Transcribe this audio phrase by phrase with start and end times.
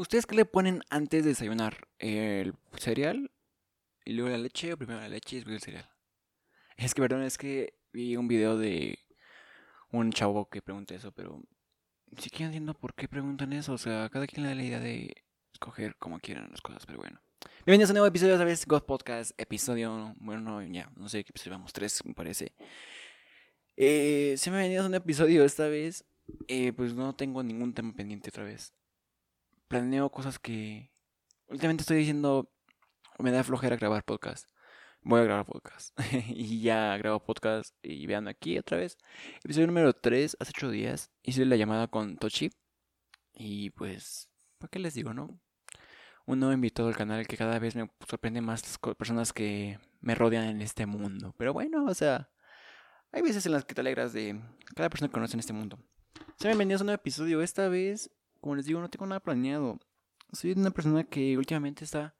[0.00, 1.86] ¿Ustedes qué le ponen antes de desayunar?
[1.98, 3.30] ¿El cereal?
[4.06, 4.72] ¿Y luego la leche?
[4.72, 5.90] ¿O primero la leche y después el cereal?
[6.78, 8.98] Es que, perdón, es que vi un video de
[9.92, 11.42] un chavo que pregunta eso, pero
[12.16, 13.74] sí que entiendo por qué preguntan eso.
[13.74, 15.14] O sea, cada quien le da la idea de
[15.52, 17.20] escoger como quieran las cosas, pero bueno.
[17.66, 21.28] Bienvenidos a un nuevo episodio de vez God Podcast, episodio, bueno, ya, no sé qué
[21.28, 22.54] episodio vamos, tres me parece.
[23.76, 26.06] Eh, se me ha un episodio esta vez,
[26.48, 28.72] eh, pues no tengo ningún tema pendiente otra vez.
[29.70, 30.90] Planeo cosas que
[31.46, 32.50] últimamente estoy diciendo,
[33.20, 34.48] me da flojera grabar podcast.
[35.00, 35.96] Voy a grabar podcast.
[36.26, 38.98] y ya grabo podcast y vean aquí otra vez.
[39.44, 42.50] Episodio número 3, hace 8 días, hice la llamada con Tochi.
[43.32, 44.28] Y pues,
[44.58, 45.38] ¿para qué les digo, no?
[46.26, 50.16] un nuevo invitado al canal que cada vez me sorprende más las personas que me
[50.16, 51.32] rodean en este mundo.
[51.38, 52.28] Pero bueno, o sea,
[53.12, 54.42] hay veces en las que te alegras de
[54.74, 55.78] cada persona que conoce en este mundo.
[56.38, 57.40] Sean bienvenidos a un nuevo episodio.
[57.40, 59.78] Esta vez, como les digo, no tengo nada planeado.
[60.32, 62.14] Soy una persona que últimamente está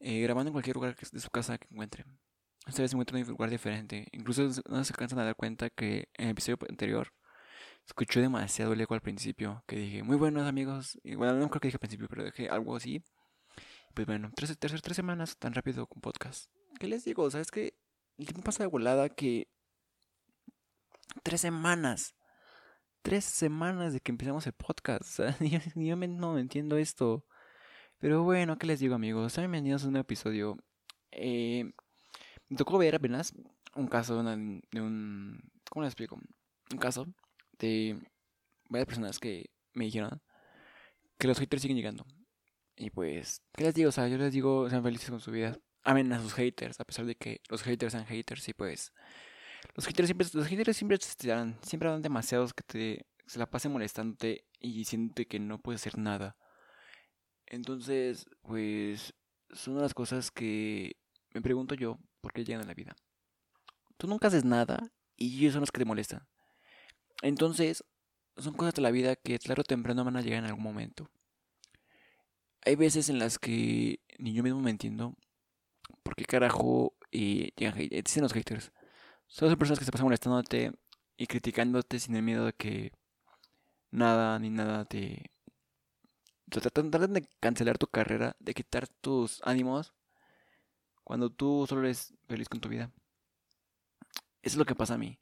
[0.00, 2.04] eh, grabando en cualquier lugar de su casa que encuentre.
[2.66, 4.08] Esta vez se encuentra en un lugar diferente.
[4.12, 7.12] Incluso no se cansan de dar cuenta que en el episodio anterior
[7.86, 9.62] escuché demasiado el eco al principio.
[9.66, 10.98] Que dije, muy buenos amigos.
[11.04, 13.04] Y bueno, no creo que dije al principio, pero dije algo así.
[13.94, 16.50] Pues bueno, tres, tres, tres semanas tan rápido con podcast.
[16.78, 17.30] ¿Qué les digo?
[17.30, 17.78] ¿Sabes que
[18.18, 19.48] El tiempo pasa de volada que...
[21.22, 22.14] Tres semanas.
[23.06, 25.20] Tres semanas de que empezamos el podcast.
[25.40, 27.24] yo, yo no entiendo esto.
[27.98, 29.32] Pero bueno, ¿qué les digo amigos?
[29.32, 30.56] Sean bienvenidos a un nuevo episodio.
[31.12, 31.70] Eh,
[32.48, 33.32] me tocó ver apenas
[33.76, 35.40] un caso de, una, de un...
[35.70, 36.18] ¿Cómo les explico?
[36.72, 37.06] Un caso
[37.60, 37.96] de
[38.68, 40.20] varias personas que me dijeron
[41.16, 42.04] que los haters siguen llegando.
[42.74, 43.90] Y pues, ¿qué les digo?
[43.90, 45.56] O sea, yo les digo, sean felices con su vida.
[45.84, 48.48] Amen a sus haters, a pesar de que los haters sean haters.
[48.48, 48.92] Y pues,
[49.74, 53.72] los haters siempre, los haters siempre te siempre dan demasiados que te se la pasen
[53.72, 56.36] molestándote y diciéndote que no puedes hacer nada.
[57.46, 59.14] Entonces, pues,
[59.50, 60.96] son las cosas que
[61.34, 62.94] me pregunto yo, ¿por qué llegan a la vida?
[63.96, 66.28] Tú nunca haces nada y ellos son los que te molestan.
[67.22, 67.84] Entonces,
[68.36, 71.10] son cosas de la vida que claro o temprano van a llegar en algún momento
[72.66, 75.14] hay veces en las que ni yo mismo me entiendo.
[76.02, 78.72] ¿Por qué carajo llegan Dicen los haters.
[79.26, 80.72] Son personas que se pasan molestándote
[81.16, 82.92] y criticándote sin el miedo de que
[83.90, 85.30] nada ni nada te.
[86.48, 89.92] Tratan, de cancelar tu carrera, de quitar tus ánimos
[91.02, 92.92] cuando tú solo eres feliz con tu vida.
[94.42, 95.18] Eso es lo que pasa a mí.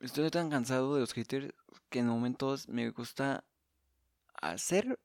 [0.00, 1.52] Estoy tan cansado de los haters
[1.90, 3.44] que en momentos me gusta
[4.40, 4.98] hacer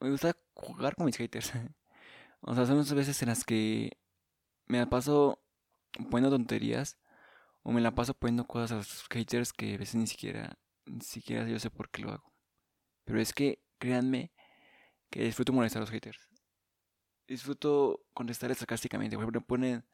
[0.00, 1.52] me gusta jugar con mis haters.
[2.40, 3.98] o sea, son muchas veces en las que
[4.66, 5.42] me paso
[6.10, 6.98] poniendo tonterías
[7.62, 11.00] o me la paso poniendo cosas a los haters que a veces ni siquiera, ni
[11.00, 12.32] siquiera yo sé por qué lo hago.
[13.04, 14.32] Pero es que, créanme,
[15.10, 16.28] que disfruto molestar a los haters.
[17.26, 19.16] Disfruto contestarles sarcásticamente.
[19.16, 19.84] Por ejemplo, ponen,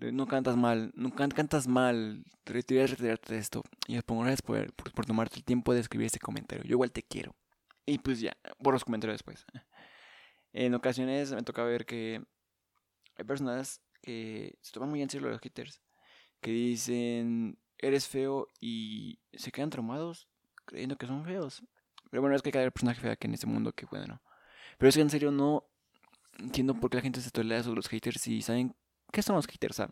[0.00, 3.62] no cantas mal, no cantas mal, te retirarte de esto.
[3.86, 6.64] Y les pongo gracias por, por tomarte el tiempo de escribir este comentario.
[6.64, 7.34] Yo igual te quiero.
[7.86, 9.44] Y pues ya, por los comentarios después.
[10.56, 12.22] En ocasiones me toca ver que
[13.16, 15.82] hay personas que se toman muy en serio los haters.
[16.44, 20.28] Que dicen, eres feo y se quedan traumados
[20.66, 21.62] creyendo que son feos.
[22.10, 24.20] Pero bueno, es que hay personaje fea que en este mundo que bueno.
[24.76, 25.64] Pero es que en serio no
[26.38, 28.76] entiendo por qué la gente se tolera sobre los haters y saben
[29.10, 29.84] qué son los haters.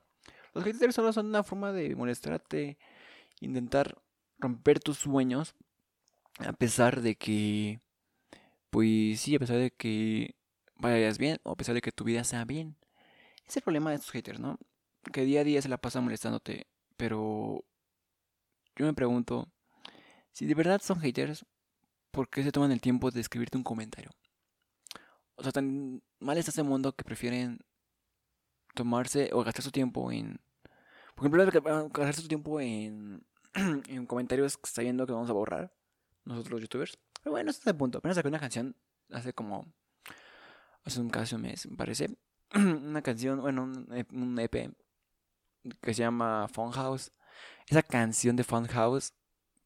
[0.52, 2.76] Los haters solo son una forma de molestarte,
[3.40, 4.02] intentar
[4.38, 5.54] romper tus sueños
[6.38, 7.80] a pesar de que,
[8.68, 10.34] pues sí, a pesar de que
[10.76, 12.76] vayas bien, o a pesar de que tu vida sea bien.
[13.48, 14.58] Es el problema de estos haters, ¿no?
[15.10, 17.64] Que día a día se la pasan molestándote, pero
[18.76, 19.50] yo me pregunto,
[20.30, 21.44] si de verdad son haters,
[22.12, 24.10] ¿por qué se toman el tiempo de escribirte un comentario?
[25.34, 27.58] O sea, tan mal está este mundo que prefieren
[28.74, 30.40] tomarse o gastar su tiempo en...
[31.16, 35.74] Por ejemplo, gastar su tiempo en, en comentarios sabiendo que vamos a borrar
[36.24, 36.98] nosotros los youtubers.
[37.22, 37.98] Pero bueno, este es el punto.
[37.98, 38.76] Apenas saqué una canción
[39.10, 39.66] hace como.
[40.84, 42.16] Hace un casi un mes, me parece.
[42.54, 44.72] una canción, bueno, un EP
[45.80, 47.12] que se llama Funhouse.
[47.66, 49.14] Esa canción de Funhouse,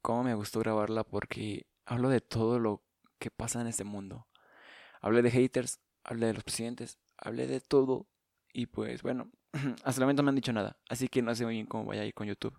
[0.03, 2.83] cómo me gustó grabarla porque hablo de todo lo
[3.19, 4.27] que pasa en este mundo.
[5.01, 8.07] Hablé de haters, hablé de los presidentes, hablé de todo.
[8.53, 9.31] Y pues bueno,
[9.85, 10.79] hasta el momento no me han dicho nada.
[10.89, 12.59] Así que no sé muy bien cómo vaya a ir con YouTube.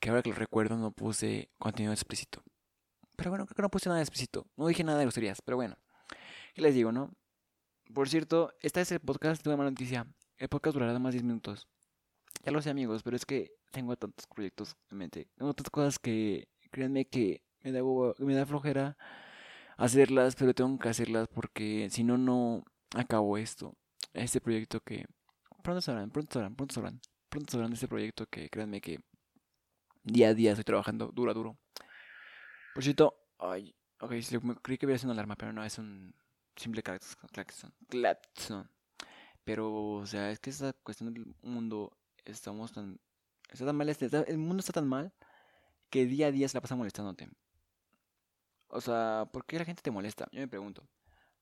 [0.00, 2.42] Que ahora que lo recuerdo no puse contenido explícito.
[3.16, 4.46] Pero bueno, creo que no puse nada explícito.
[4.56, 5.76] No dije nada de groserías, pero bueno.
[6.54, 7.12] ¿Qué les digo, no?
[7.92, 10.06] Por cierto, esta es el podcast de una mala noticia.
[10.36, 11.66] El podcast durará más de 10 minutos.
[12.44, 15.28] Ya lo sé, amigos, pero es que tengo tantos proyectos en mente.
[15.36, 17.80] Tengo tantas cosas que, créanme que me da,
[18.18, 18.96] me da flojera
[19.76, 22.64] hacerlas, pero tengo que hacerlas porque si no, no
[22.94, 23.74] acabo esto.
[24.14, 25.06] Este proyecto que
[25.62, 29.00] pronto sabrán, pronto sabrán, pronto sabrán, pronto sabrán de este proyecto que créanme que
[30.02, 31.58] día a día estoy trabajando duro duro.
[32.74, 34.12] Por cierto, ay, ok,
[34.62, 36.14] creí que hubiera sido una alarma, pero no, es un
[36.56, 37.28] simple claxon.
[37.88, 38.70] Claxon.
[39.44, 41.96] Pero, o sea, es que esta cuestión del mundo,
[42.30, 43.00] estamos tan...
[43.50, 45.12] Está tan mal, este, el mundo está tan mal
[45.90, 47.28] que día a día se la pasa molestándote.
[48.68, 50.28] O sea, ¿por qué la gente te molesta?
[50.32, 50.86] Yo me pregunto.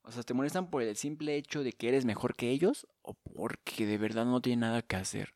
[0.02, 2.86] O sea, ¿te molestan por el simple hecho de que eres mejor que ellos?
[3.02, 5.34] ¿O porque de verdad no tienen nada que hacer?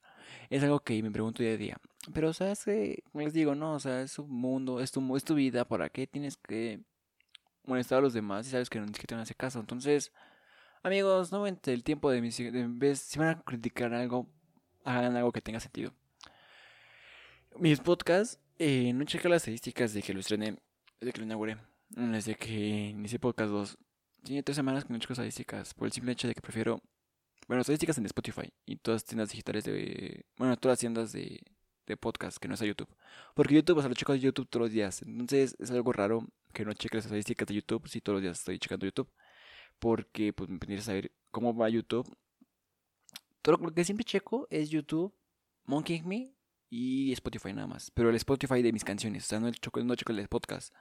[0.49, 1.77] Es algo que me pregunto día a día.
[2.15, 5.17] Pero, o sea, es que, les digo, no, o sea, es tu mundo, es tu,
[5.17, 6.81] es tu vida, ¿para qué tienes que
[7.65, 9.59] molestar a los demás y sabes que no tienes que te van a hacer caso?
[9.59, 10.13] Entonces,
[10.85, 12.37] amigos, no ven el tiempo de mis...
[12.37, 14.31] Si van a criticar algo,
[14.85, 15.93] hagan algo que tenga sentido.
[17.57, 20.57] Mis podcasts, eh, no checa las estadísticas de que lo estrené,
[21.01, 21.57] de que lo inauguré.
[21.89, 23.79] Desde que inicié Podcast 2.
[24.23, 25.75] Tiene tres semanas que no checo estadísticas.
[25.75, 26.81] Por el simple hecho de que prefiero.
[27.49, 30.25] Bueno, estadísticas en Spotify y todas las tiendas digitales de.
[30.37, 31.41] Bueno, todas las tiendas de,
[31.87, 32.89] de podcast que no es a YouTube.
[33.35, 35.03] Porque YouTube, o sea, lo checo de YouTube todos los días.
[35.03, 38.39] Entonces es algo raro que no cheque las estadísticas de YouTube si todos los días
[38.39, 39.11] estoy checando YouTube.
[39.79, 42.07] Porque pues me interesa saber cómo va YouTube.
[43.43, 45.15] Todo lo que siempre checo es YouTube,
[45.65, 46.35] Monkey Me
[46.69, 47.91] y Spotify nada más.
[47.91, 49.25] Pero el Spotify de mis canciones.
[49.25, 50.75] O sea, no checo, no checo el podcast.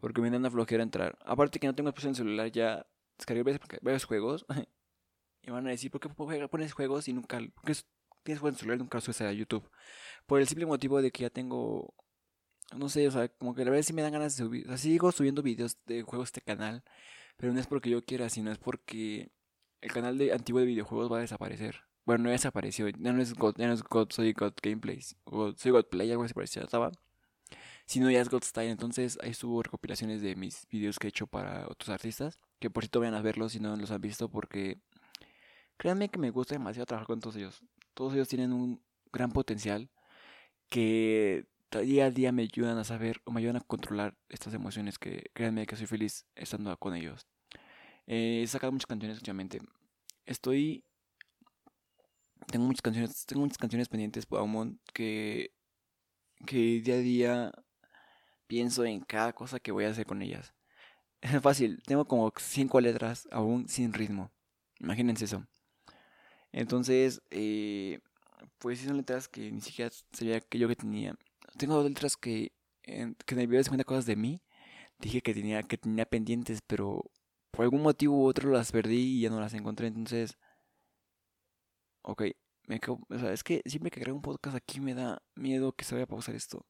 [0.00, 1.18] Porque me dan una flojera entrar.
[1.24, 2.86] Aparte que no tengo espacio en el celular, ya
[3.18, 3.42] descargué
[3.82, 4.46] varios, juegos.
[5.42, 7.38] y van a decir, ¿por qué pones juegos y nunca...
[7.54, 7.74] Porque
[8.22, 9.70] tienes juegos en el celular y nunca subes a YouTube?
[10.26, 11.94] Por el simple motivo de que ya tengo...
[12.74, 14.64] No sé, o sea, como que la verdad sí me dan ganas de subir.
[14.66, 16.82] O sea, sigo subiendo videos de juegos a este canal.
[17.36, 19.32] Pero no es porque yo quiera, sino es porque
[19.80, 21.89] el canal de antiguo de videojuegos va a desaparecer.
[22.10, 22.88] Bueno, no desapareció.
[22.88, 25.14] Ya no es God, ya no es God, soy God Gameplays.
[25.22, 26.64] O soy God Play, algo así parecía.
[26.64, 26.90] Estaba
[27.94, 28.68] no, ya es God Style.
[28.68, 32.40] Entonces ahí subo recopilaciones de mis videos que he hecho para otros artistas.
[32.58, 34.80] Que por cierto vayan a verlos si no los han visto porque
[35.76, 37.62] créanme que me gusta demasiado trabajar con todos ellos.
[37.94, 38.82] Todos ellos tienen un
[39.12, 39.88] gran potencial
[40.68, 44.98] que día a día me ayudan a saber o me ayudan a controlar estas emociones
[44.98, 47.28] que créanme que soy feliz estando con ellos.
[48.08, 49.60] Eh, he sacado muchas canciones últimamente.
[50.26, 50.82] Estoy
[52.46, 55.52] tengo muchas canciones, tengo muchas canciones pendientes por Aumont que
[56.46, 57.52] que día a día
[58.46, 60.54] pienso en cada cosa que voy a hacer con ellas.
[61.20, 64.32] Es fácil, tengo como cinco letras aún sin ritmo.
[64.80, 65.46] Imagínense eso.
[66.52, 68.00] Entonces, eh,
[68.58, 71.14] pues son letras que ni siquiera sabía que yo que tenía.
[71.58, 72.52] Tengo dos letras que,
[72.82, 74.42] en, que en el video de cosas de mí.
[74.98, 77.10] Dije que tenía, que tenía pendientes, pero
[77.50, 79.86] por algún motivo u otro las perdí y ya no las encontré.
[79.88, 80.38] Entonces,
[82.02, 82.22] ok,
[82.66, 85.84] me, o sea, es que siempre que grabo un podcast aquí me da miedo que
[85.84, 86.66] se vaya a pausar esto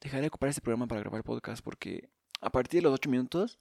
[0.00, 2.08] dejaré de ocupar este programa para grabar el podcast porque
[2.40, 3.58] a partir de los 8 minutos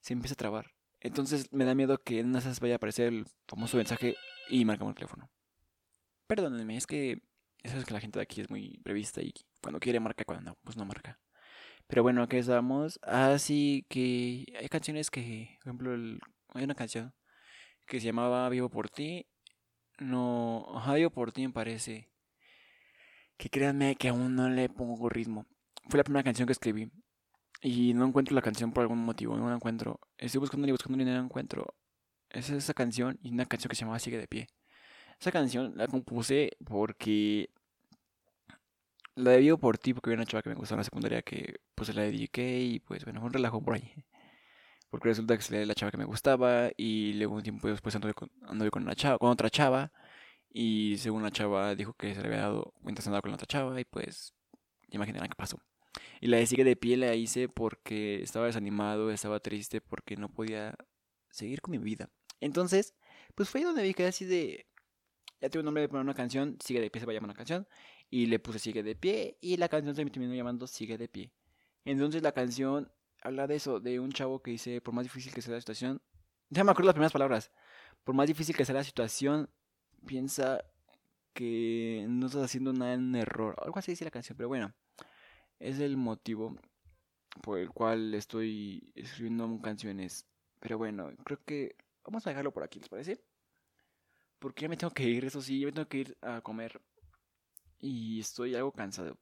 [0.00, 0.72] se empieza a trabar.
[1.00, 4.16] Entonces me da miedo que en una vez vaya a aparecer el famoso mensaje
[4.48, 5.30] y marcamos el teléfono.
[6.26, 7.22] Perdónenme, es que
[7.62, 9.32] eso es que la gente de aquí es muy prevista y
[9.62, 11.18] cuando quiere marca, cuando no, pues no marca.
[11.86, 12.98] Pero bueno, aquí estamos.
[13.02, 16.18] Así que hay canciones que, por ejemplo,
[16.54, 17.14] hay una canción
[17.86, 19.26] que se llamaba Vivo por ti.
[19.98, 22.08] No, Vivo por ti me parece.
[23.36, 25.46] Que créanme que aún no le pongo ritmo.
[25.88, 26.90] Fue la primera canción que escribí.
[27.60, 30.00] Y no encuentro la canción por algún motivo, no la encuentro.
[30.16, 31.74] Estoy buscando y buscando y no la encuentro.
[32.30, 34.48] Esa es esa canción y una canción que se llama Sigue de pie.
[35.20, 37.50] Esa canción la compuse porque
[39.16, 41.56] la debí por ti porque había una chava que me gustaba en la secundaria que
[41.74, 43.92] pues se la dediqué y pues bueno, fue un relajo por ahí.
[44.90, 47.94] Porque resulta que se le la chava que me gustaba y luego un tiempo después
[47.94, 49.92] anduve con, chava, con otra chava
[50.50, 53.46] y según la chava dijo que se le había dado cuenta andaba con la otra
[53.46, 54.34] chava y pues
[54.90, 55.60] imaginarán qué pasó.
[56.20, 60.28] Y la de sigue de pie la hice porque estaba desanimado, estaba triste porque no
[60.30, 60.74] podía
[61.30, 62.10] seguir con mi vida.
[62.40, 62.94] Entonces,
[63.34, 64.66] pues fue donde vi que así de...
[65.40, 67.30] Ya tengo un nombre de poner una canción, sigue de pie se va a llamar
[67.30, 67.68] una canción.
[68.10, 71.08] Y le puse sigue de pie y la canción se me terminó llamando sigue de
[71.08, 71.32] pie.
[71.84, 72.90] Entonces la canción
[73.22, 76.00] habla de eso, de un chavo que dice, por más difícil que sea la situación,
[76.50, 77.50] ya me acuerdo las primeras palabras,
[78.04, 79.50] por más difícil que sea la situación,
[80.06, 80.64] piensa
[81.34, 83.54] que no estás haciendo nada en error.
[83.62, 84.74] Algo así dice la canción, pero bueno
[85.58, 86.56] es el motivo
[87.42, 90.26] por el cual estoy escribiendo canciones.
[90.60, 93.20] Pero bueno, creo que vamos a dejarlo por aquí, ¿les parece?
[94.38, 96.80] Porque ya me tengo que ir, eso sí, ya me tengo que ir a comer.
[97.80, 99.18] Y estoy algo cansado.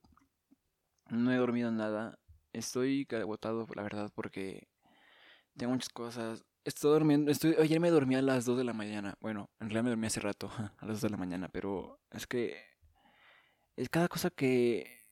[1.10, 2.18] No he dormido nada.
[2.56, 4.66] Estoy agotado, la verdad, porque
[5.58, 6.42] tengo muchas cosas.
[6.64, 9.14] Estoy durmiendo, estoy, ayer me dormí a las 2 de la mañana.
[9.20, 12.26] Bueno, en realidad me dormí hace rato, a las 2 de la mañana, pero es
[12.26, 12.56] que
[13.76, 15.04] es cada cosa que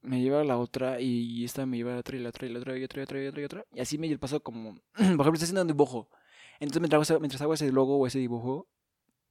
[0.00, 2.46] me lleva a la otra y esta me lleva a la otra y la otra
[2.46, 3.64] y la otra y otra y otra y otra y otra.
[3.70, 6.08] Y así me paso como, por ejemplo, estoy haciendo un dibujo.
[6.58, 8.66] Entonces mientras mientras hago ese logo o ese dibujo,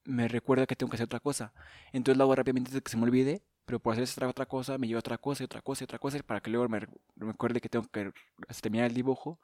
[0.05, 1.53] me recuerda que tengo que hacer otra cosa.
[1.91, 4.77] Entonces lo hago rápidamente antes que se me olvide, pero por hacer esa otra cosa
[4.77, 7.59] me lleva otra cosa y otra cosa y otra cosa para que luego me recuerde
[7.59, 8.13] que tengo que
[8.61, 9.39] terminar el dibujo.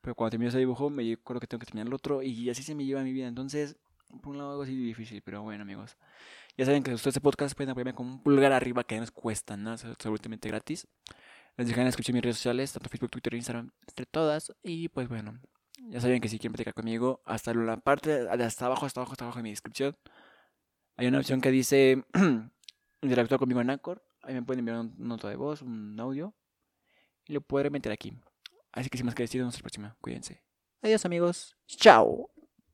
[0.00, 2.62] Pero cuando termino ese dibujo me acuerdo que tengo que terminar el otro y así
[2.62, 3.26] se me lleva mi vida.
[3.26, 3.76] Entonces,
[4.22, 5.96] por un lado algo así difícil, pero bueno amigos.
[6.56, 9.00] Ya saben que si ustedes este podcast pueden apoyarme con un pulgar arriba que no
[9.00, 10.86] les cuesta nada, es absolutamente gratis.
[11.56, 14.52] Les dejan escuchar mis redes sociales, tanto Facebook, Twitter, Instagram, entre todas.
[14.62, 15.40] Y pues bueno,
[15.88, 19.12] ya saben que si quieren platicar conmigo, hasta la parte de hasta abajo, hasta abajo,
[19.14, 19.96] hasta abajo de mi descripción,
[20.96, 22.04] hay una opción que dice
[23.02, 24.04] interactuar conmigo en Anchor.
[24.22, 26.34] Ahí me pueden enviar una nota de voz, un audio.
[27.26, 28.18] Y lo podré meter aquí.
[28.72, 29.96] Así que sin más que decir, nos vemos la próxima.
[30.00, 30.42] Cuídense.
[30.82, 31.56] Adiós amigos.
[31.66, 32.30] Chao.